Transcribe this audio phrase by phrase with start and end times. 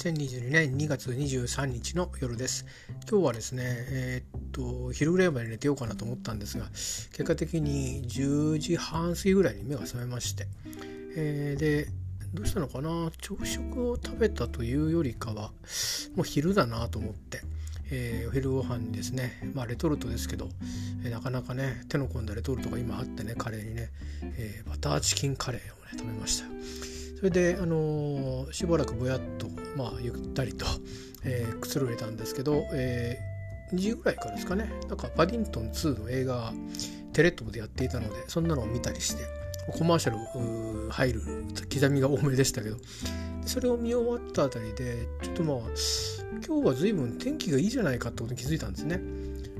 [0.00, 2.64] 2022年2月23日の夜です。
[3.06, 10.46] 今日はですね、えー、っと、昼ぐらいまで寝てようかなと思ったんですが、結果的に10時半過ぎぐらいに目が覚めまして、
[11.16, 11.88] えー、で、
[12.32, 13.10] どうしたのかな？
[13.20, 15.52] 朝食を食べたというよりかは、
[16.16, 17.42] もう昼だなと思って、
[17.90, 20.48] えー、お昼ご飯にですね、まあ、レトルトですけど、
[21.04, 23.90] えー、なかなかね手の込んだレトルトが今あってねカレーにね、
[24.22, 26.89] えー、バターチキンカレーをね食べました。
[27.20, 30.64] それで、あのー、しばらくぼやっと、まあ、ゆったりと、
[31.22, 36.50] えー、くつろいだんですけど、えー、2時ぐらいからですかねなんかパディントン2の映画
[37.12, 39.24] テレ東でやっていたのでそんなのを見たりして
[39.78, 41.20] コマーシャル入る
[41.70, 42.78] 刻みが多めでしたけど
[43.44, 45.56] それを見終わったあたりでちょっとまあ
[46.46, 48.98] 今日は随分天気がいいじゃないかってことに気づいたんですね。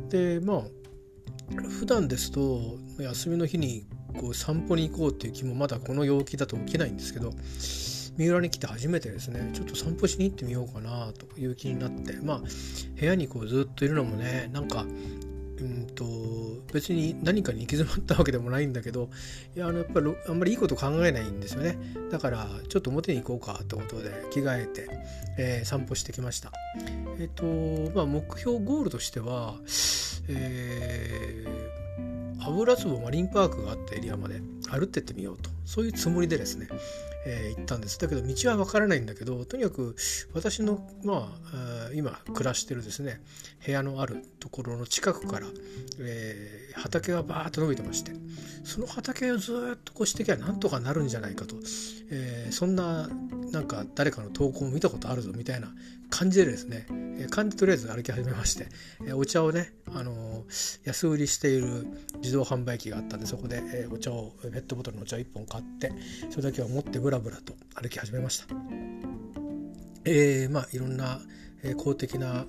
[0.09, 0.63] でまあ
[1.79, 7.33] 普段ですと休みの日にこう散歩に行こうっていう気もまだこの陽気だと起きないんですけど
[8.17, 12.41] 三浦に来て初めてですねちょっと散歩しに行ってみようかなという気になってまあ
[12.99, 14.85] 部屋にこうずっといるのもねなんか
[15.61, 16.05] うんと
[16.73, 19.11] 別に何かに行き詰まったわけでもないんだけど
[19.55, 21.77] いやあのやっぱりあんまりいいこと考えないんですよね。
[22.11, 24.89] だからちょっと表に行こうかってことで着替えて、
[25.39, 26.51] えー、散歩してきました。
[27.19, 29.57] えっ、ー、とまあ目標ゴールとしては
[30.29, 31.90] えー、
[32.47, 34.41] 油壺マリンパークがあったエリアまで。
[34.71, 35.51] 歩ってってみようと。
[35.65, 36.69] そういうつもりでですね
[37.27, 37.99] えー、行ったんです。
[37.99, 39.95] だけど道は分からないんだけどとにかく
[40.33, 43.21] 私の、まあ、今暮らしてるですね
[43.65, 45.47] 部屋のあるところの近くから、
[45.99, 48.13] えー、畑がバーッと伸びてまして
[48.65, 51.57] その畑をずっとこうしてきゃなんとかなるんじゃないかと、
[52.11, 53.09] えー、そんな
[53.53, 55.69] なんか誰かの投稿を見たことあるぞみたいな
[56.11, 56.87] 感じでですね、
[57.19, 58.67] え、感じとりあえず歩き始めまして、
[59.07, 60.45] え、お茶をね、あの、
[60.85, 65.93] 安売りしている自動販売機があったんでそこで、え、お茶をペットボトルのお茶1本買って
[66.31, 68.47] それだけを持ってブラブラと歩き始めました。
[70.05, 71.21] えー、まあいろんな
[71.77, 72.47] 公的な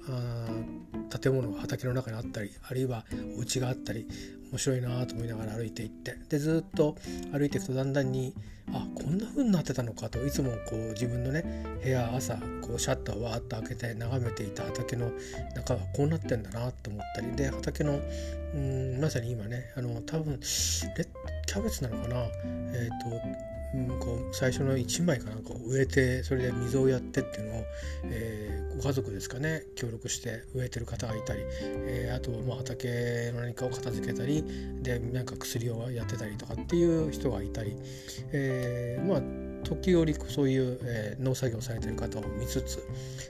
[1.21, 3.05] 建物が畑の中にあったりあるいは
[3.37, 4.07] お家があったり
[4.51, 6.95] 面白いなと思いながら歩いていってでずっと
[7.31, 8.33] 歩いていくとだんだんに
[8.73, 15.11] あこんな風になってたのかといつもこう自分のね部屋朝こうシャッターをわーっと開けて眺めていた畑の
[15.55, 17.99] 中はこうなってんだなと思ったりで畑の
[18.53, 23.50] うんまさに今ねあの多分キャベツなのかなえっ、ー、と
[23.99, 27.63] こう最初の1枚かなんかを植えてそれで水をやってっていうのを、
[28.03, 34.43] えー、ご家族ですかね協力して植えてる方がいたり、えー、あとまあ畑の何かを片付けたり
[34.81, 37.75] でなんか薬をやってたりとかっていう人がいたり、
[38.33, 39.21] えー、まあ
[39.63, 42.83] 時折そういう、え、農作業されてる方を見つつ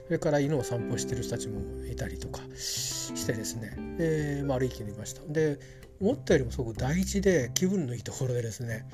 [0.06, 5.22] それから犬を散歩してる人たちもいたりとかしてですねで、まあ、歩いてみました。
[5.26, 5.58] で
[6.00, 8.86] 思ったよりもすごく大事で気分のいいところでですね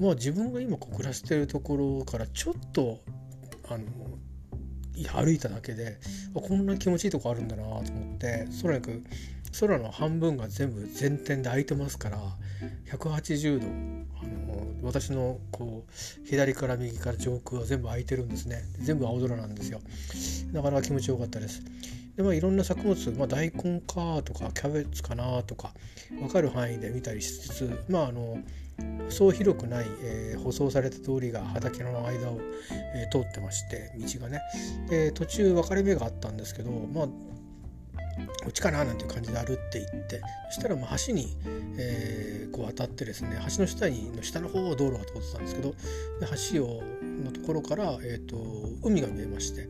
[0.00, 3.00] まあ自分が今こう暮らしてるところからちょっと
[3.68, 3.84] あの
[5.08, 5.98] 歩いただけで
[6.34, 9.02] こんな気持ちいいとこあるんだなと思って空なく
[9.58, 12.18] 空の半分が全部全天で空いてますから
[12.92, 13.66] 180度
[14.20, 18.62] あの私のこう左から右から上空は全部空いてるんですね。
[18.78, 19.80] 全部青空なんですよ。
[20.52, 21.62] なかなか気持ちよかったです。
[22.16, 25.72] でまあいろんな作物、まあ、大根かとかキャベツかなとか
[26.18, 28.38] 分かる範囲で見たりしつつまああの
[29.08, 32.40] そう広くない、えー、舗装された通りが畑の間を、
[32.94, 34.40] えー、通ってまして道がね。
[34.88, 40.20] で途中分かれ目があったんですけどまあこっちかななんていう感じで歩っていって
[40.50, 41.36] そしたらまあ橋に、
[41.76, 45.76] えー、こう当たってですね橋の下にの下の方を道路が通ってたんですけどで
[46.52, 46.82] 橋を
[47.24, 48.36] のところから、えーと、
[48.82, 49.68] 海が見えまして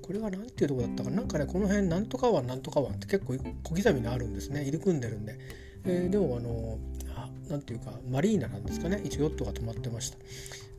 [0.00, 4.62] これは何ていうとこだったかなんかねこの辺なんとか湾なんとか湾って結構小刻みにあるんですね。
[4.62, 5.38] 入り組んでるんで、
[5.84, 6.78] えー、でもあの
[7.52, 9.02] 何ていうかマリーナなんですかね。
[9.04, 10.16] 一応ヨットが止まってました。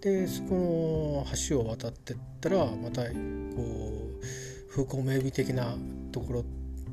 [0.02, 5.76] でそこの橋を渡ってったらまたこう風光明媚的な
[6.12, 6.44] ところっ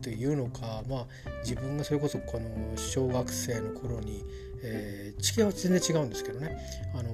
[0.00, 1.06] ていうのかまあ
[1.42, 4.22] 自分がそれこそこの小学生の頃に、
[4.62, 6.58] えー、地形は全然違うんですけどね
[6.94, 7.10] あの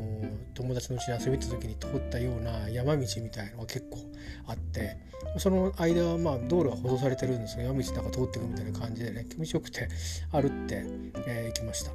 [0.54, 3.98] 友達のうちに遊びに行った時に通ったような山道みたいのが結構
[4.46, 4.96] あって
[5.38, 9.88] その間はまあ道路は舗装されてるんですが山道なんか通ってくみたいな感じでね気持ちよくて
[10.32, 10.84] 歩って、
[11.26, 11.92] えー、行きました。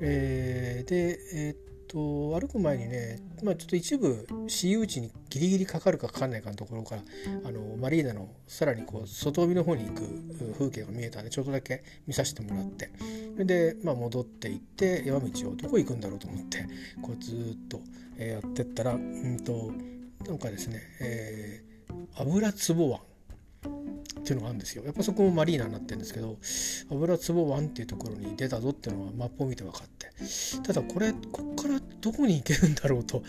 [0.00, 7.02] えー、で、えーと歩く前にね、まあ、ちょっと一部私有地にギリギリかかるかかかんないかのところから
[7.44, 12.90] あのマリーナのさらにこう外海の方に行く風景が見えたんでちょっとだけ見させてもらって。
[13.36, 16.66] で、まあ、戻っていって山道をどこ行くんだろうと思って
[17.02, 17.80] こうずっと
[18.22, 19.72] やってったらうんと
[20.26, 23.00] なんかですね、えー、油壺湾
[24.24, 24.84] っていうのがあるんですよ。
[24.84, 26.38] やっぱそこもマリーナになってるんですけど
[26.90, 30.10] 油壺湾っていうところに出たぞっていうのはマップを見て分かって。
[30.62, 33.22] ただこれこっからどこに行けるんだろうと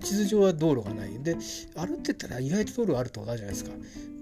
[0.00, 1.18] 地図上は道路がない。
[1.22, 1.36] で
[1.74, 3.70] 歩ってたら意外と道路あるってことあるじゃないですか。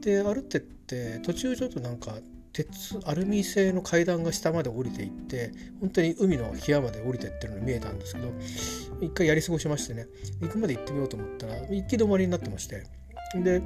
[0.00, 2.14] で歩ってって途中ちょっとなんか
[2.52, 8.32] 鉄アルミ製の階段が下まで降りていって本当に海の部屋まで降りてってるの見えたんですけど
[9.00, 10.06] 一回やり過ごしましてね。
[10.40, 12.84] 行くまで行ってみようと思ったら行き止まりになってまして。
[13.34, 13.62] で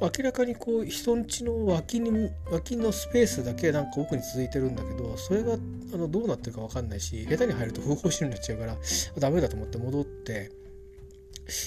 [0.00, 8.76] 明らかにこう人んちの脇に脇のスペースだけなんか奥に続いてるんだけどそれがあのどうなってるか分かんないし下手に入ると不法侵入になっちゃうから
[9.18, 10.50] ダメだと思って戻って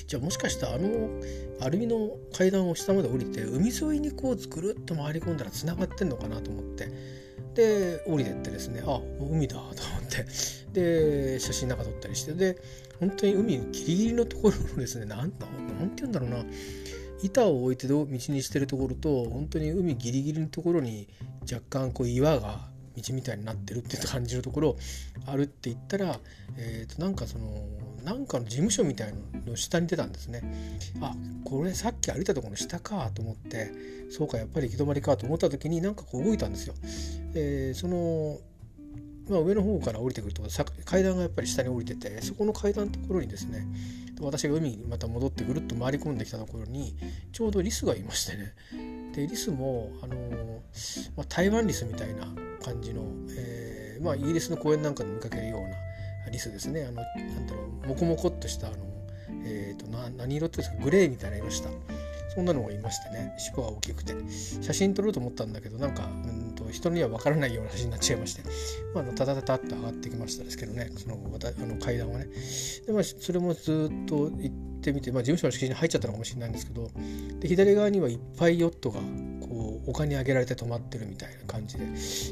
[0.07, 1.09] じゃあもしかしたらあの
[1.61, 6.87] アルミの階段を下まで降りて海沿いにこうぐるっと回り込んだらつながってんのかなと思って
[7.53, 9.73] で降りてってですねあ海だと思っ
[10.09, 10.25] て
[10.73, 12.57] で写真なんか撮ったりしてで
[12.99, 15.45] 本当に海ギリギリのところのですね何て
[15.97, 16.37] 言うんだろうな。
[17.23, 21.07] 板を置いて道にしてるところと本当に海ギリギリのところに
[21.51, 24.77] 若干こう岩が道みたいになってるって感じるところを
[25.25, 26.19] 歩っていったら、
[26.57, 27.65] えー、となんかその
[28.03, 29.13] なんかの事務所みたい
[29.47, 30.43] の下に出たんですね
[31.01, 31.13] あ
[31.45, 33.71] これさっき歩いたところの下かと思って
[34.11, 36.75] そうかやっぱり行き止まりかと思った時になんかこう動いたんですよ。
[37.33, 38.39] えー、その
[39.29, 40.43] まあ、上の方から降りてくると
[40.85, 43.65] 階段がやっぱり下に降りててそこの階段のところにですね
[44.21, 46.95] 私が海にまた戻ってぐるっと回り込んできたところに
[47.31, 48.53] ちょうどリスがいましてね。
[49.13, 50.15] でリスも、あの
[51.15, 52.25] まあ、台湾リスみたいな
[52.63, 53.03] 感じの、
[53.37, 56.85] えーまあ、イギリスの公園なんかで見かけるようなリスですね。
[56.85, 58.77] あのなんだろうモコモコっとしたあの、
[59.45, 61.69] えーと、な何色っていうんですかグレーみたいな色した
[62.33, 63.35] そんなのがいましてね。
[63.37, 64.15] 尻尾が大きくて。
[64.61, 68.41] 写真撮ろうと思ったんだけどなんかうん人には分からないような写真になっちゃいまして、
[68.93, 72.27] まあ、あのタタタタッと上がってきましたですけどねそのあの階段はね。
[72.85, 76.89] で、まあ、それもずっと行ってみて、まあ、事務所の敷地に入っちゃったのかもしれないんですけど
[77.39, 78.99] で左側にはいっぱいヨットが
[79.41, 81.85] こう丘に上げられて止まってるみたいな感じで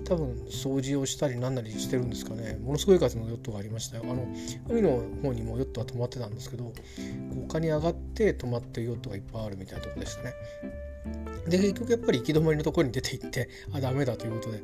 [0.05, 2.57] 多分掃除をしたり何なりしてるんですかね。
[2.63, 4.03] ものすごい数のヨットがありましたよ。
[4.05, 4.27] あの
[4.69, 6.73] 海の方にもヨットは止まってたんですけど
[7.47, 10.33] 丘に上がって止まってるヨットがいっぱいあるみたいなとこでしたね。
[11.47, 14.61] で結局やっぱり行き止まりのところに出て行ってあダメだということで。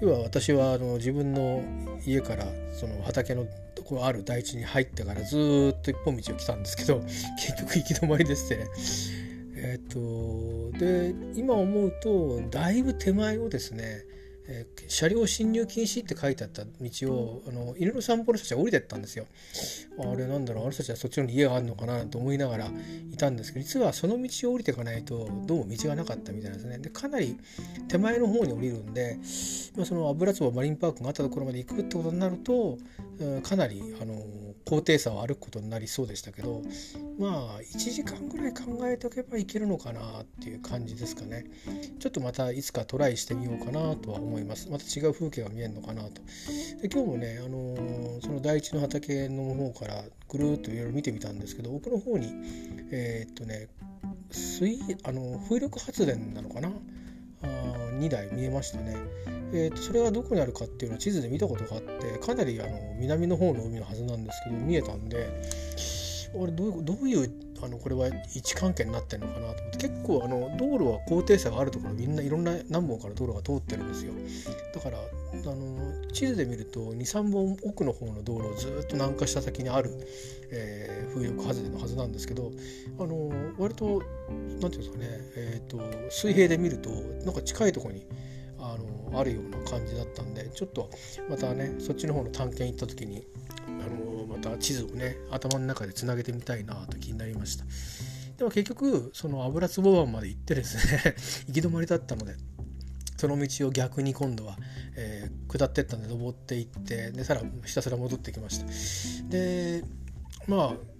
[0.00, 1.62] 要は私はあの自分の
[2.06, 7.00] 家からその畑のところある台地に入ってからずっと一本道を来たんですけど
[7.38, 8.56] 結局行き止まりでして。
[8.56, 8.66] ね
[9.56, 14.04] えっ、とで今思うとだいぶ手前をですね
[14.46, 16.68] えー、車両進入禁止って書いてあった道
[17.12, 19.26] をあの犬の散歩の人たちは降りてったんですよ。
[19.98, 22.70] あれなんだろうあの人たちはそっちの家があるのかなと思いながら
[23.12, 26.78] いたんですけど実はその道を降りていかないとどうも道がなかったみたいですね。
[26.78, 27.38] でかなり
[27.88, 29.18] 手前の方に降りるんで、
[29.76, 32.78] まあ、その油壺マリンパークがあったところまで行くってことになると、
[33.18, 34.14] うん、かなりあの
[34.64, 36.62] 高低差を歩くことになりそうでしたけど
[37.18, 41.44] まあ1時間ぐらい考えておけばいけるのかなっていう感じですかね。
[41.98, 44.70] ちょっとまたいつかトライしてみようかなとは思います。
[44.70, 46.22] また違う風景が見えるのかなと。
[46.82, 52.28] で今日もね、あのー、その第一の畑の方からぐるっといろいろ見てみたんですけど奥の方に
[52.90, 53.68] えー、っとね
[54.30, 56.70] 水あの風力発電なのかな
[57.44, 58.96] 2台見えましたね。
[59.52, 65.28] えーと、それがどこにあるかっていうのは地図で見たことがあってかなりあの南の方の海のはずなんですけど見えたんで
[66.42, 67.32] あれどうどういう
[67.62, 74.12] あのこれは位置関係になってるのかなと思って結構あの道路は高低差があるところみんないろんな何本から道路が通ってるんですよ。
[74.74, 79.90] だからあの地図で見ると23本奥の方の道路をずっと南下した先にある、
[80.50, 82.52] えー、風力発電のはずなんですけど
[82.98, 85.06] あの割と何て言うんですかね、
[85.36, 85.80] えーと、
[86.10, 86.90] 水平で見ると
[87.24, 88.06] なんか近いところに
[88.58, 88.76] あ
[89.12, 90.90] のあるような感じだったんでちょっと
[91.28, 93.24] またねそっちの方の探検行った時に
[94.44, 97.64] た地図をね頭の中でつなげてみたいなと気になりました。
[98.36, 101.14] でも結局その油壺湾まで行ってですね
[101.48, 102.34] 行き止まりだったので
[103.16, 104.58] その道を逆に今度は、
[104.96, 108.66] えー、下ってったんで登っていってでさらひたすら戻ってきました。
[109.28, 109.82] で
[110.46, 110.94] まあ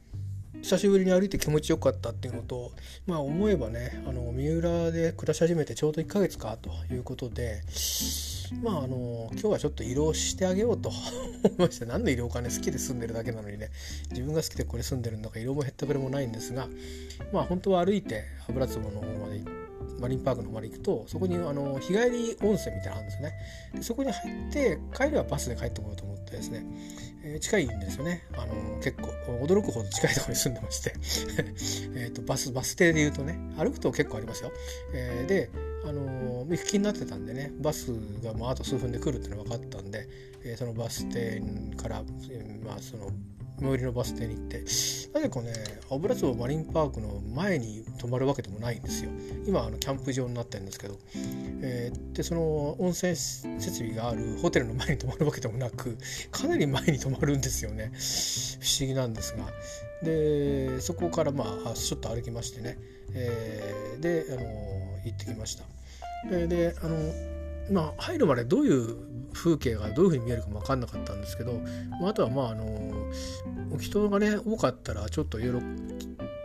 [0.62, 2.72] 久しぶりに歩いて気持ちよかったっていうのと
[3.06, 7.62] まあ思えばねあの三浦で暮らし始めてちょうど1ヶ月かということで
[8.62, 10.90] まああの今日はちょっと移動してあげようと。
[11.44, 13.70] 思いまして何の移動かね好きで住んでるだけなのにね。
[14.10, 16.68] 自分が好きでこれ住んでるんだから移動も減ったくれもないんですが
[17.32, 19.64] まあ本当は歩いて油壺の方まで
[20.00, 23.34] マリンパークの方まで行くとそこにあの日帰り温泉みたいなのあるんですね。
[23.82, 26.64] そこに入って帰りはバスで帰ってこようと思ってですね、
[27.22, 28.26] えー、近いんですよね。
[28.34, 29.08] あの結構
[29.44, 30.94] 驚くほど近いところに住んでまして。
[31.96, 34.52] えとバスバス停で言うとね歩くと結構ありますよ、
[34.92, 35.50] えー、で
[35.86, 40.08] あの行く気になってたんでねバスがもうあと数分で来るっていうの分かったんで、
[40.44, 41.42] えー、そのバス停
[41.76, 43.10] から、えー、まあその
[43.60, 44.64] 最寄りのバス停に行って
[45.14, 45.52] なぜかね
[45.90, 49.10] 油壺マリンパークの前に泊まるわけでもないんですよ。
[49.46, 50.98] 今あのキャンプ場になってるんですけど、
[51.62, 55.96] えー、でその温泉設備があるホテルの前に泊まるわけでもなく
[56.32, 57.92] かなり前に泊まるんですよね。
[58.60, 59.46] 不思議なんですが。
[60.02, 62.76] でそこからまあちょっと歩きましてね、
[63.14, 64.40] えー、であの
[65.04, 65.73] 行ってきました。
[66.30, 66.96] であの
[67.70, 68.96] まあ入るまでどういう
[69.32, 71.60] 風景がどういうふうに見えるかも分かんなかったんですけど
[72.00, 73.10] まああとはまああの
[73.78, 75.60] 人がね多かったらちょっといろいろ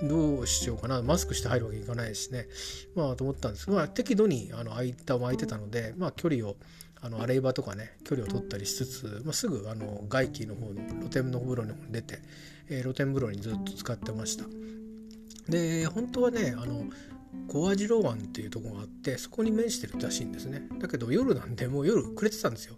[0.02, 2.48] どうしようかなマスクして入るわけにいかないしね
[2.96, 6.56] まあと思ったんですけど、まあ、適度にあの間も空いてたので、まあ、距離を
[7.02, 12.20] あの洗い場とかね距離を取ったりしつつ、まあ、すぐあの外気の方の露天の風呂に出て、
[12.70, 14.46] えー、露天風呂にずっと使ってました。
[15.50, 16.84] で本当はねあの
[17.48, 20.64] 小網代湾っていうとこがあってそこに面してるらしいんですね。
[20.80, 22.76] だけど夜なんでもう夜暮れてたんですよ、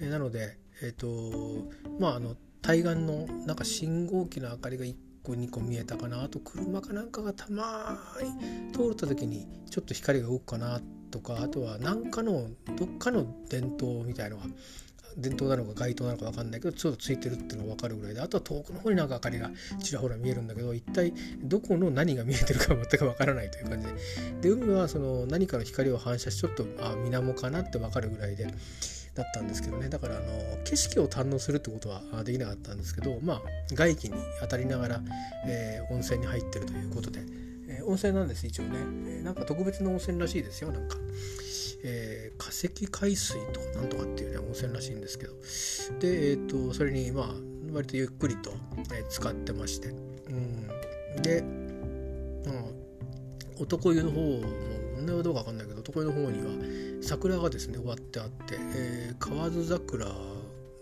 [0.00, 14.44] えー、なのでえっ、ー、とまああの対岸のなんか信号機の明かりが1個2個見えたかなあと車かなんかがたまに通った時にちょっと光が動くかなとかあとは何かのどっかの伝統みたいのが
[15.16, 19.50] 伝統なのか街灯なのか分かんないけどちょっとついてるっていうのが分かるぐらいであとは遠くの方になんか明かりが
[19.82, 23.94] ちらほら見えるんだけど一体どこの何が見えてるか全く分からないという感じで。
[24.42, 28.46] で海はその何かの光を反射してちょっとあ水面かなって分かるぐらいで
[29.14, 29.88] だったんですけどね。
[29.88, 30.26] だからあの
[30.64, 33.42] 景色を堪能するってことはできなかったんですけどまあ
[33.72, 35.00] 外気に当たりながら、
[35.46, 37.20] えー、温泉に入ってるということで、
[37.68, 38.70] えー、温泉なんです一応ね、
[39.06, 40.96] えー、なんか特別な温泉らしいですよなんか。
[41.82, 45.34] えー、化石海水とかなんとかっていうね温泉らしいんですけど。
[46.00, 47.34] で、えーと、それにまあ
[47.72, 48.52] 割とゆっくりと、
[48.94, 52.76] えー、使ってまして、うん、で、うん、
[53.60, 54.48] 男湯の方も
[54.96, 56.52] 問題はどうか分かんないけど男湯の方には
[57.02, 60.06] 桜がですね終わってあって、えー、河津桜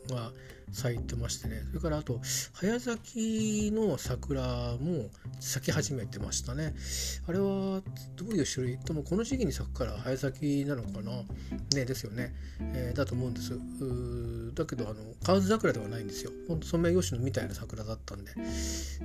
[0.08, 0.32] が
[0.72, 1.62] 咲いてましてね。
[1.68, 2.20] それからあと
[2.52, 6.74] 早咲きの桜も咲き始めてましたね。
[7.28, 7.82] あれは
[8.16, 8.78] どういう種類？
[8.78, 11.12] ともこの時期に咲くから早咲きなのかな？
[11.76, 12.34] ねですよね、
[12.72, 13.52] えー、だと思うんです。
[14.54, 16.32] だけどあの河津桜ではないんですよ。
[16.48, 18.32] ほんとソメイヨシノみたいな桜だったんで。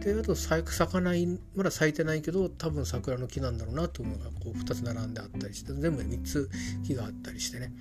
[0.01, 6.49] であと咲かないまだ咲いてないけど多分桜の木なんだろうなというのがこう2つ並んであったりして全部で3つ
[6.85, 7.73] 木があったりしてね。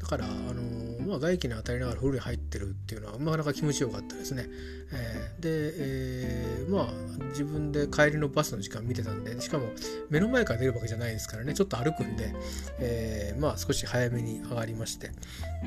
[0.00, 4.46] だから、あのー、まあ、外気に当たりながら風呂に入ってるっていうのはなかなか気持ちよかったですね。
[4.92, 9.66] えー、で、えー、まあ自分で帰りのバスの時間見てたんでしかも
[10.08, 11.54] 目の前から出るわけじゃないですからね。
[11.54, 12.34] ちょっと歩くんで、
[12.78, 15.10] えー、まあ少し早めに上がりまして、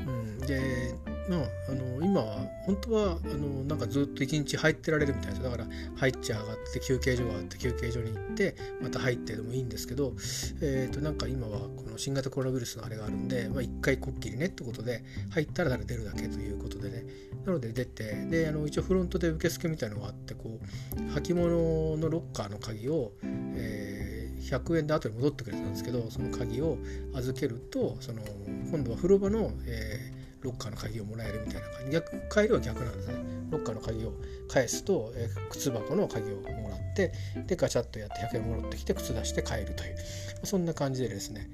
[0.06, 0.94] うん、で
[1.28, 2.36] まあ、あの今は
[2.66, 5.42] 本当はあのなんかずっと一日入ってられるみたいです。
[5.42, 10.12] だから入っちゃ上がって休憩所があって休憩所に行ってまた入ってでもいいんですけど、
[10.60, 17.04] えー、となんか今はこの新型コロナウイルスのあれがあるんで、まあ、1回こっきりねってことで入ったら誰出るだけということでね。
[17.44, 20.58] なので出てであの一応フロントで受付みたいのがあってこ
[20.96, 26.78] う履物のロッカーの鍵を、えー、100円で後に戻ってくれたんですけどその鍵を
[27.14, 28.22] 預けるとその
[28.70, 31.92] 今度は風呂場の、えーロッカーの鍵をもらえるみたいな感じ。
[31.92, 33.14] 逆帰りは逆なんですね。
[33.50, 34.12] ロッカーの鍵を
[34.48, 37.12] 返すと、えー、靴箱の鍵をもらって
[37.46, 39.96] でガチャッとやって100円戻ってきて靴出して帰るという。
[40.44, 41.48] そんな感じでですね、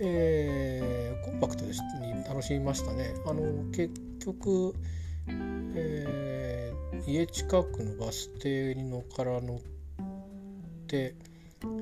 [0.00, 1.72] えー、コンパクトに
[2.24, 3.12] 楽しみましたね。
[3.26, 3.92] あの結
[4.24, 4.74] 局、
[5.74, 9.60] えー、家近くのバス停にのから乗っ
[10.86, 11.16] て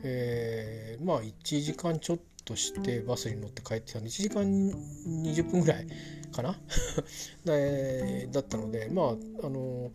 [0.02, 5.86] えー、まあ1時間ちょっとしてバスに乗って帰ってたんで1時間20分ぐらい
[6.30, 6.58] かな？
[8.32, 9.90] だったのでまああの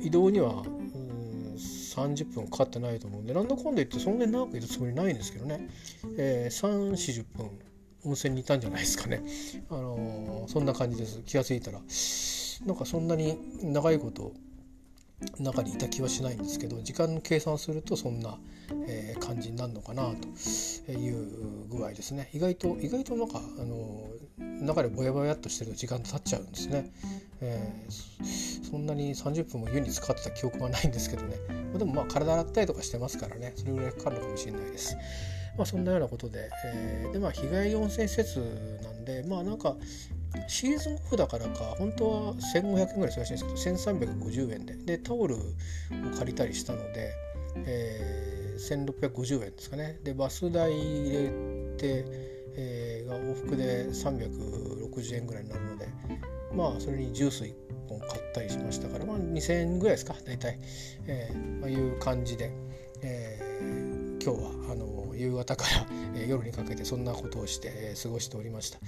[0.00, 5.68] 移動には、うん、30分かかってないと思うんでなんだかんだ言ってそんなに長くいるつもりないんですけどね、
[6.16, 7.50] えー、3 4 0分
[8.04, 9.22] 温泉にいたんじゃないですかね、
[9.68, 11.20] あのそんな感じです。
[11.26, 11.80] 気が付いたら。
[12.66, 14.32] なんかそんなに長いこと
[15.38, 18.38] 中にいた気はしないんですけど時間計算するとそんな、
[18.86, 20.10] えー、感じになるのかな
[20.86, 22.30] という具合ですね。
[22.32, 24.08] 意外と意外となんかあの
[24.60, 26.90] 中でぼやぼやっとしてると時間経っちゃうんですね、
[27.40, 31.36] えー、そんなに30分も湯に使ってた記憶はないんですけどね。
[31.76, 33.52] でもまあ体洗ったりとかしてますからね。
[33.56, 34.96] それぐらいかかるのかもしれないです。
[35.56, 38.38] まあ、そんなようなことで,、えーでまあ、日帰り温泉施設
[38.82, 39.76] なんでまあなんか
[40.48, 44.76] シーズンオフだからか本当は1500円ぐらいするらしいんですけど1350円で。
[44.76, 45.38] でタオルを
[46.18, 47.12] 借りたりしたので、
[47.56, 49.98] えー、1650円ですかね。
[50.04, 51.28] でバス代入れ
[51.76, 52.04] て、
[52.56, 55.88] えー、が往復で360円ぐらいになるので
[56.54, 57.54] まあそれにジュース1
[57.88, 60.58] 本買ったりしましたから、まあ、2000円ぐらいですか大体、
[61.06, 62.52] えーまあ、いう感じで、
[63.02, 68.78] えー、今日はあの夕方から、え夜にかけてそんなことをして、え過ごしておりました。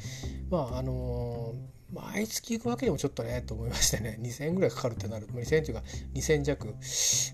[0.51, 1.55] まああの
[1.93, 5.83] 毎月行くわけでもちょっとねと思いましてね 2,000円ぐらいかかるってなると2,000円というか
[6.15, 6.75] 2,000弱、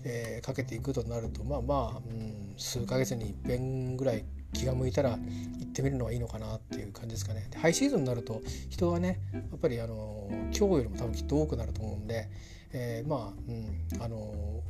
[0.03, 5.17] えー、かけていくとなるとまあまあ、うん、数ヶ月に一遍ぐらい気が向いたら行
[5.63, 7.47] ってみるのがいいのかなっていう感じですかね。
[7.51, 12.29] でハイシーズンになると人がねやっぱりあの今日よりも多分きっと多くなると思うんで、
[12.73, 14.17] えー、まあ、うん、あの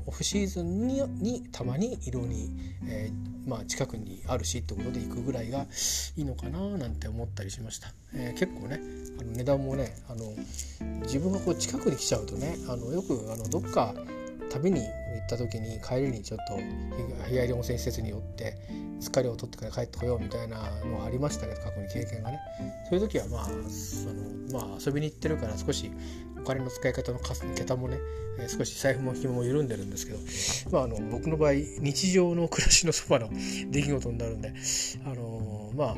[0.06, 2.50] オフシーズンににたまに色に、
[2.88, 5.66] えー、まあ、近くにあるしってことで行くぐらいが
[6.16, 7.90] いいのかななんて思ったりしました。
[8.14, 8.80] えー、結構ね
[9.20, 10.34] あの値段もねあの
[11.04, 13.94] 自分がこう近くに来ちゃうとねあのよくあのどっか
[14.50, 16.58] 旅に行った時に帰りにちょっと
[17.28, 18.56] 日帰り温泉施設に寄って
[19.00, 22.40] 疲れを取ってから帰ってこようみたいなのはありましたけど過去に経験がね
[22.90, 25.92] そういう時はまあその、まあ、遊びに行ってるから少し
[26.40, 27.20] お金の使い方の
[27.56, 27.98] 桁もね、
[28.48, 33.30] 少し財布も紐も緩んでるんですけど、まあ、あの僕の場合日常の暮らしのそばの
[33.70, 34.54] 出来事になるんで
[35.06, 35.96] あの、まあ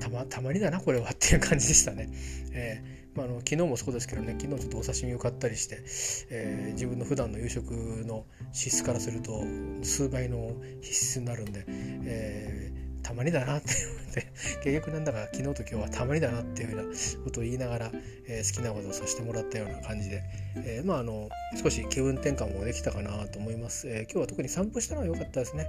[0.00, 2.08] たまたまにだなこれはっていう感じでしたね。
[2.52, 5.82] えーあ、あの昨日もそうですけどね昨日ちょっとお刺身を買ったりして、
[6.30, 7.70] えー、自分の普段の夕食
[8.06, 9.42] の支出からすると
[9.82, 14.26] 数倍の必須になるんで、えー、たまにだなって思って
[14.64, 16.94] 結局なんだか昨日と今日はたまにだなっていうような
[17.24, 17.90] ことを言いながら、
[18.28, 20.22] えー、好きなことをさせてもらったような感じで、
[20.56, 21.28] えまああの
[21.62, 25.66] 少し気分転換もできたかなと思います、え今日は特に散歩したのは良かったですね、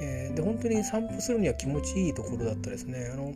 [0.00, 3.10] えで本当に散歩するには気持ちいいところだったですね。
[3.12, 3.34] あの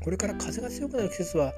[0.00, 1.52] これから風が強くなる季節は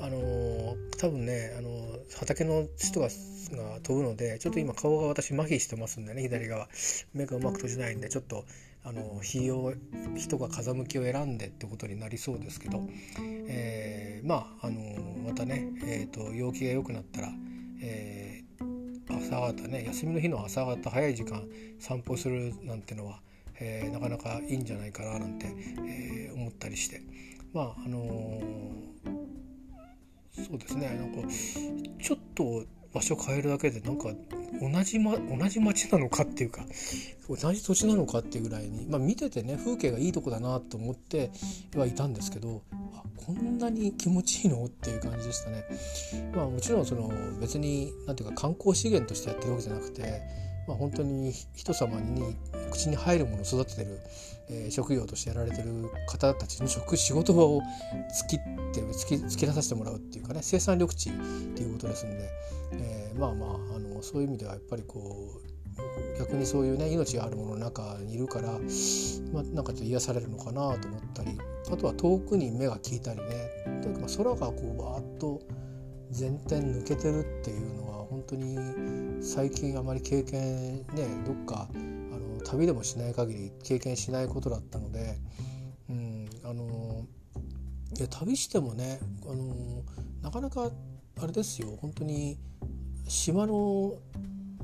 [0.00, 3.08] あのー、多分ね、あのー、畑の人が
[3.56, 6.68] が飛ぶのでちょっと今顔が私麻痺してますんでね左側
[7.14, 8.44] 目がうまく閉じないんでちょっと
[8.84, 9.74] あの日を
[10.16, 12.88] 人が風向きを選んでってことになりそうですけど、
[13.48, 14.80] えー、まあ、あの
[15.26, 17.28] またね、えーと、陽気が良くなったら、
[17.82, 21.42] えー、朝方ね休みの日の朝方早い時間
[21.78, 23.20] 散歩するなんてのは、
[23.60, 25.48] えー、なかなかいいんじゃないかななんて、
[25.86, 27.02] え思ったりして。
[27.52, 28.40] まああのー、
[30.32, 31.28] そうですねなんか
[32.02, 34.08] ちょっと場所変えるだけでなんか
[34.60, 36.62] 同じ,、ま、同じ町なのかっていうか
[37.28, 41.30] 同じ土地なのかっていうぐらいに、まあ、見ててね風景がいいとこだなと思って
[41.76, 42.62] はいたんですけど
[42.94, 44.64] あこんなに気持ちいいの？
[44.64, 45.64] っていう感じでしたね。
[46.34, 50.22] まあ、もちろんその別に何ていうか観光資源としてやってるわけじゃなくて
[50.68, 52.36] まあ、本当に人様に
[52.70, 53.98] 口に入るものを育ててる、
[54.50, 58.38] えー、職業としてやられてる方たちの職仕事場を突きっ
[58.72, 61.12] て突き突き出させてもらうっていうかね生産緑地っ
[61.54, 62.30] ていうことですんで、
[62.72, 65.48] えー、まあまああのそういう意味ではやっぱりこう
[66.18, 68.48] 逆にそういうね命があるものの中にいるから、
[69.32, 71.38] まあ、なんかちょっと癒されるのかなと思ったり
[71.70, 73.26] あとは遠くに目が利いたりね
[73.82, 75.40] というかまあ空がこうバーッと
[76.10, 78.58] 全天抜けてるっていうのは本当に
[79.22, 81.68] 最近あまり経験ねどっか
[82.44, 85.18] 旅でもしない限り経験しないことだったので、
[85.88, 87.06] うん、あの
[87.96, 89.82] いや旅してもねあの
[90.22, 90.70] なかなか
[91.20, 92.38] あれですよ本当に
[93.06, 93.94] 島の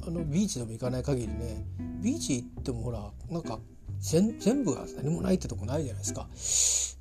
[0.07, 1.65] あのビーチでも行かない限りね
[2.03, 3.59] ビーチ行ってもほらなんか
[4.01, 6.29] 全部が何もないってとこないじゃないですか。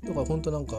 [0.08, 0.78] だから本当なんか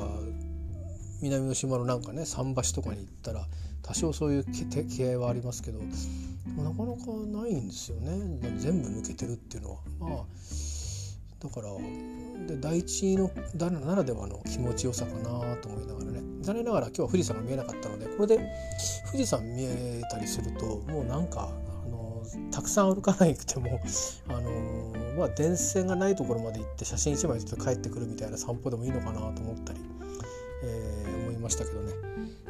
[1.22, 3.48] 南の島のなんかね桟橋とかに行ったら
[3.86, 8.40] 多少そういう気合はありますけどなかなかないんですよね。
[8.58, 9.78] 全部抜けてるっていうのは。
[10.00, 10.26] まあ
[11.40, 11.68] だから
[12.48, 16.22] で第一のならではの気持ちよさかなと思いながらね。
[16.42, 18.40] 残念ながら今日は富士山が見えなかったのでこれで
[19.12, 21.50] 富士山見えたりするともうなんか
[21.86, 23.80] あのたくさん歩かなくても
[24.30, 29.80] あのまあ電線がないところまで行って写真1枚撮って帰ってくるみたいな散歩でもいいのかなと思ったり、
[30.64, 31.94] えー、思いましたけどね。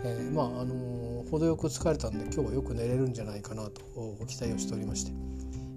[0.05, 3.81] えー、まああの、程よく疲れたんで今日はよく寝れるんじゃないかなと
[4.27, 5.11] 期待をしておりまして、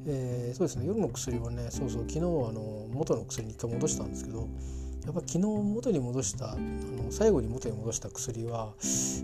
[0.06, 4.48] えー、そうですね夜の薬はねそうそう昨日あの元の薬に一回戻したんですけど
[5.04, 8.74] やっぱ昨日元に戻したあの最後に元に戻した薬は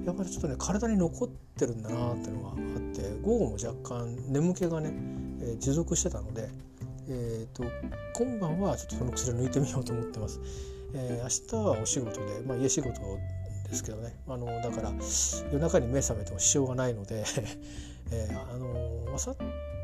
[0.07, 2.57] やっぱりちょっとね体に残ってるんだなっていうのがあっ
[2.95, 4.93] て午後も若干眠気がね、
[5.43, 6.49] えー、持続してたので、
[7.09, 7.65] えーと、
[8.15, 10.41] 今晩はちょっとその薬を抜いてみようと思ってます。
[10.95, 13.01] えー、明日はお仕事で、まあ、家仕事
[13.75, 14.93] ですけどねあのだから
[15.53, 17.25] 夜中に目覚めても支障がないので
[18.13, 18.67] えー、あの
[19.13, 19.19] 明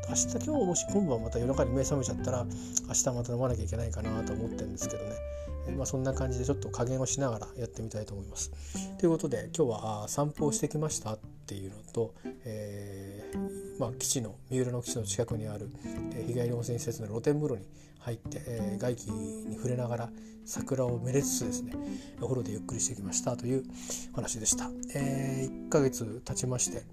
[0.09, 2.45] 明日今日もし今晩また夜中に目覚めちゃったら
[2.87, 5.11] 明日また飲まなきゃいけないかなと思ってるんですけどね、
[5.67, 8.51] えー、まあ、そんな感じでちょっと加減をしながらやってみたいと思います。
[8.99, 12.13] ということで今日は散歩をしてきましたっていうのと、
[12.45, 15.69] えー、まあ、基地の三浦の基地の近くにある、
[16.13, 17.65] え日帰り温泉施設の露天風呂に
[18.01, 20.09] 入って、えー、外気に触れながら
[20.45, 21.73] 桜をめでつつですね
[22.19, 23.63] お風呂でゆっくりしてきましたという
[24.13, 24.69] 話でした。
[24.95, 26.83] えー、1ヶ月経ちまして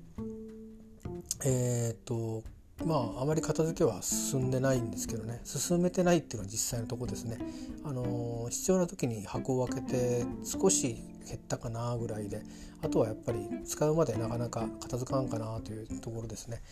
[1.45, 2.43] えー、っと
[2.85, 7.39] まああまり片付けは進んでないんですけどね進めてないっていうのは実際のとこですね。
[7.85, 12.43] あのー、必要な時に箱を開けて少し減ったかなぐらいで
[12.83, 16.63] あとはやっぱり使うまでなかなか片付かんかなというところですね。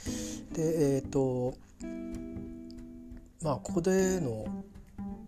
[0.52, 1.54] でえっ、と
[3.42, 4.46] まあここでの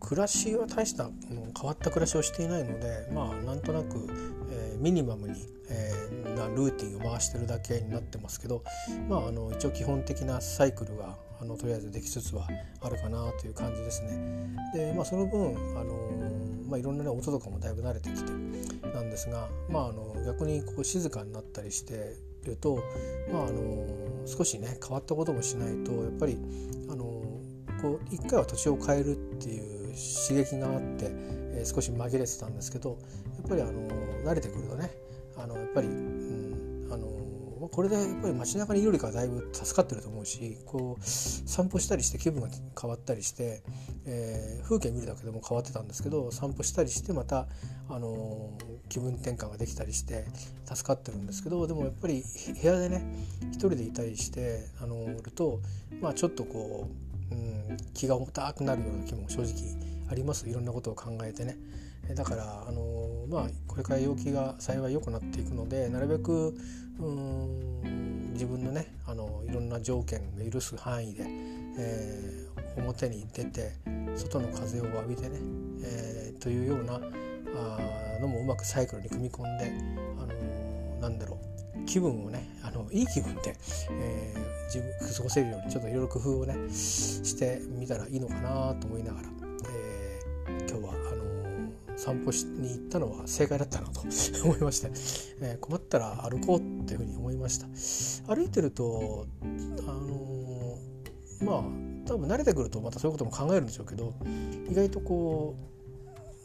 [0.01, 4.09] 暮らしは大した変わった暮らしをしていないのでまあなんとなく、
[4.51, 5.35] えー、ミニマムに、
[5.69, 8.63] えー、なルーティンを回してるだけになってますけど
[9.09, 12.49] まああの一応基本的なサイクルがあのとりあえずできつつは
[12.81, 14.57] あるかなという感じですね。
[14.75, 18.31] でまあその分あのまあ、いろんな、ね、音とかもだいぶ慣れてきて
[18.89, 22.83] なんですが、まあ、あの逆にこう静かになったりしてると、
[23.33, 23.87] まあ、あの
[24.27, 26.39] 少しね変わったこともしないとやっぱり
[26.91, 27.23] あの
[27.81, 29.95] こう一回は土地を変えるっていう
[30.29, 31.07] 刺激があって、
[31.55, 32.99] えー、少し紛れてたんですけど
[33.37, 33.73] やっぱりあの
[34.25, 34.91] 慣れてくるとね
[35.37, 42.49] あのやっぱり、うん、あのこれでやっぱり街中にいるよりかはだいぶ助かってると思うしこう散歩したりして気分が
[42.81, 43.63] 変わったりして、
[44.07, 47.47] えー、風景見るだけでも変わってたんですけど散歩したりしてまた、
[47.91, 48.57] あの
[48.89, 50.27] 気分転換ができたりして
[50.65, 52.23] 助かってるんですけどでもやっぱり
[52.61, 53.03] 部屋でね
[53.51, 55.61] 一人でいたりしてあのると、
[56.01, 57.08] まあ、ちょっとこう、
[57.95, 59.53] 気が重たくなるような気も正直
[60.11, 61.57] ありますいろんなことを考えてね。
[62.15, 66.57] だからあのまあこれから陽気が幸い良くなっていくのでなるべく
[66.99, 71.25] うん自分のねあのいろんな条件が許す範囲で、
[71.79, 73.73] えー、表に出て
[74.17, 75.39] 外の風を浴びてね、
[75.85, 79.73] えー、というようなあのもうまくサイクルに組み込んで、
[80.19, 83.57] あのなんだろう気分をねあのいい気分で、
[83.91, 89.29] えー、自分過ごせるようにちょっといろいろ工夫をねしてみたらいいのかなと思いながら、
[89.71, 94.03] えー、今日はあの散歩しに行ったのは正解だったなと
[94.45, 94.89] 思いまして、
[95.41, 98.35] えー、困ったら歩こうっていうふうに思いました。
[98.35, 99.45] 歩いてるとあ
[99.93, 104.15] のー、まあ多分慣れてくるとまたそういうことも考えるんでしょうけど
[104.71, 105.57] 意外とこ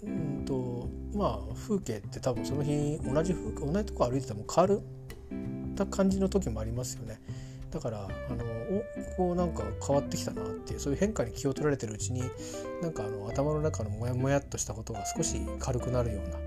[0.04, 4.82] ううんとまあ風景って多分その日同じ風景同じとこ歩いてても変わる
[5.74, 7.20] た感じの時もありますよね。
[7.74, 8.84] だからあのお
[9.18, 12.22] こうなんか変わってきたなっていうそういう変化に気を取られてるうちに
[12.84, 16.38] なんかあの頭の中のモヤモヤっとしたことが少し軽くなるような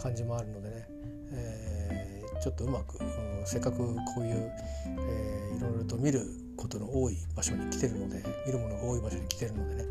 [0.00, 0.86] 感じもあるのでね、
[1.32, 4.52] えー、ちょっとうまく、うん、せっかくこういう、
[5.00, 6.20] えー、いろいろと見る
[6.56, 9.84] ことの多い場所に来てるので見るものが多い場所に来てるのでね、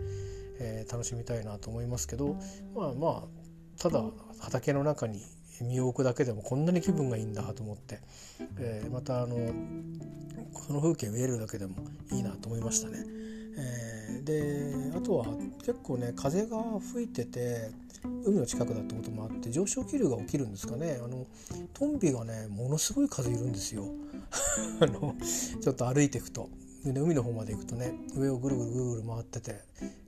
[0.60, 2.38] えー、楽しみたいなと思いますけど
[2.74, 4.02] まあまあただ
[4.40, 5.22] 畑の中に
[5.62, 8.00] 身を置くだけでもこんなに気分がいいんだと思って、
[8.58, 9.36] えー、またあの
[10.54, 11.76] この風景見えるだけでも
[12.12, 13.04] いいなと思いましたね。
[13.58, 15.26] えー、であとは
[15.60, 16.58] 結構ね風が
[16.92, 17.72] 吹いてて
[18.26, 21.26] 海の近くだってこともあって上昇気流が起きるんですかねあの
[21.74, 23.86] トンビがねものすごい風いるんですよ
[24.82, 25.16] あの
[25.62, 26.50] ちょっと歩いていくと。
[26.94, 29.62] で海の方まで行くとね上をぐるぐるぐるぐる回ってて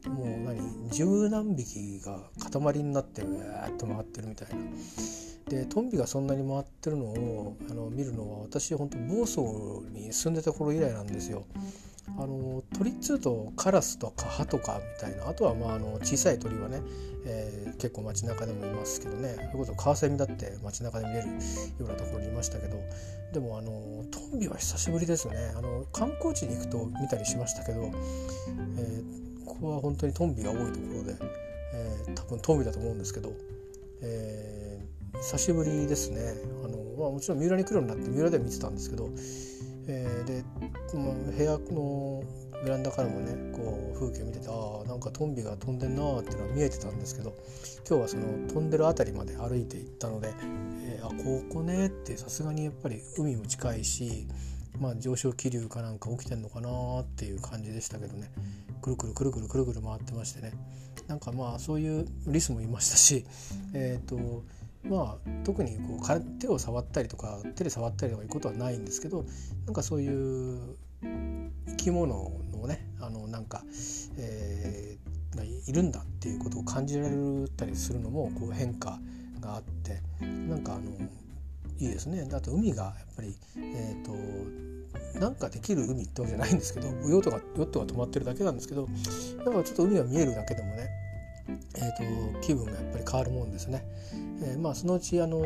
[0.08, 2.20] もう何十何匹が
[2.52, 4.56] 塊になってうわーっと回ってるみたいな
[5.50, 11.46] でトンビがそんなに回ってるのをあの見るのは私本当房総に住んでた頃以来なんですよ。
[12.18, 16.82] あの鳥っつうとカラスとかハとかみたいなあとはまああの小さい鳥はね、
[17.26, 19.36] えー、結構街中でもいますけどね。
[19.36, 21.34] それこそカワセミだって街中で見れるよ
[21.82, 22.78] うなところにいましたけど。
[23.34, 25.54] でもあのトンビは久しぶりですね。
[25.56, 27.92] あの観光地に行くと見たりしましたけど、
[28.78, 31.16] えー、ここは本当にトンビが多いところで、
[31.74, 33.32] えー、多分トンビだと思うんですけど、
[34.02, 36.20] えー久しぶりですね。
[36.64, 39.10] あの、まあ、もちろん三浦に来るようになって三浦では見てたんですけど、
[39.88, 40.44] えー、で、
[40.96, 42.24] まあ、部屋の
[42.64, 47.36] ベランダからもねこう風景見ててああんかトンビが飛んでんなーっていうのは見えてたんですけど
[47.88, 50.34] 今日はその飛んでる辺りまで歩いて行ったので、
[50.84, 54.28] えー、あここねってさすがにやっぱり海も近いし、
[54.80, 56.70] まあ、上昇気流かなんか起きてんのかな
[57.02, 58.32] っていう感じでしたけどね。
[58.82, 60.54] くるくるくるくるくるくる回ってましてね。
[61.08, 63.26] なんかまあそういうリスもいましたし
[63.74, 64.44] えっ、ー、と
[64.90, 69.26] まあ特にこう手を触ったりとか手で触ったりとかいうことはないんですけど
[69.66, 70.78] なんかそういう
[71.68, 73.64] 生き物のねあのなんか、
[74.18, 77.16] えー、いるんだっていうことを感じられ
[77.56, 79.00] たりするのもこう変化
[79.40, 80.92] があってなんかあの
[81.80, 82.28] いいですね。
[82.34, 88.88] あと海がやっぱり、えーと、なんかできる海ってわけじゃないんですけどヨットがヨットが止まってるだけなんですけど
[89.46, 90.90] だかちょっと海が見えるだけでもね
[91.76, 93.84] えーと、気分がやっぱり変わるもんですね。
[94.44, 95.42] えー、まあそのうちあの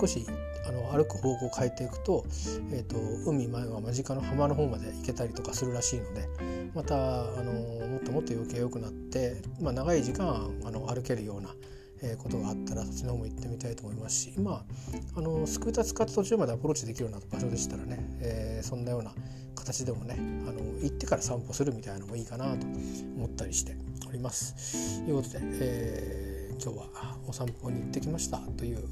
[0.00, 0.26] 少し
[0.66, 2.24] あの歩く方向を変えていくと,、
[2.70, 2.96] えーと、
[3.28, 6.28] 海前は間近の浜の方まで行けたりとかするらしいので
[6.74, 11.50] またあのもっともっと余計良くなって、まあ、長い時間あの歩けるような
[12.02, 19.12] えことがあったらそっちの方も行ってみたいと思いますしまああのスクーター使って途中までアプローチできるような場所でしたらね、えー、そんなような
[19.54, 20.16] 形でもね
[20.48, 22.66] あの行ってから散歩するみたいなのもいいかなと
[23.16, 23.76] 思ったりして
[24.08, 25.02] おります。
[25.04, 28.82] ということで、えー、今日はお散歩に行ってきましたという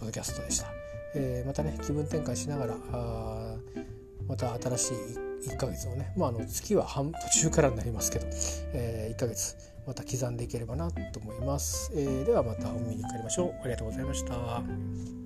[0.00, 0.66] ポッドキャストでした。
[1.16, 3.56] えー、またね気分転換しながらあ
[4.26, 4.96] また新しい
[5.50, 8.26] 1ヶ月をね、まあ、あの月は半途中からになりますけど、
[8.72, 13.54] えー、1ヶ月また刻んでいければなと思います、えー、ではまたお耳にかかりましょう。
[13.62, 15.23] ありがとうございました。